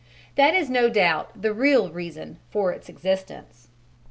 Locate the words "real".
1.53-1.91